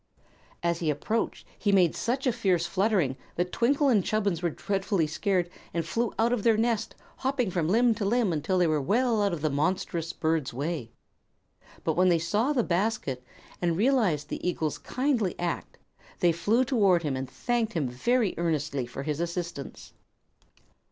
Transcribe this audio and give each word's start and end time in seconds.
As 0.63 0.79
he 0.79 0.89
approached 0.89 1.45
he 1.59 1.71
made 1.71 1.95
such 1.95 2.25
a 2.25 2.31
fierce 2.31 2.65
fluttering 2.65 3.15
that 3.35 3.51
Twinkle 3.51 3.87
and 3.87 4.03
Chubbins 4.03 4.41
were 4.41 4.49
dreadfully 4.49 5.05
scared 5.05 5.47
and 5.75 5.85
flew 5.85 6.11
out 6.17 6.33
of 6.33 6.41
their 6.41 6.57
nest, 6.57 6.95
hopping 7.17 7.51
from 7.51 7.67
limb 7.67 7.93
to 7.93 8.05
limb 8.05 8.33
until 8.33 8.57
they 8.57 8.65
were 8.65 8.81
well 8.81 9.21
out 9.21 9.31
of 9.31 9.43
the 9.43 9.51
monstrous 9.51 10.11
bird's 10.11 10.55
way. 10.55 10.91
But 11.83 11.93
when 11.93 12.09
they 12.09 12.17
saw 12.17 12.51
the 12.51 12.63
basket, 12.63 13.23
and 13.61 13.77
realized 13.77 14.29
the 14.29 14.49
eagle's 14.49 14.79
kindly 14.79 15.37
act, 15.39 15.77
they 16.19 16.31
flew 16.31 16.65
toward 16.65 17.03
him 17.03 17.15
and 17.15 17.29
thanked 17.29 17.73
him 17.73 17.87
very 17.87 18.33
earnestly 18.39 18.87
for 18.87 19.03
his 19.03 19.19
assistance. 19.19 19.93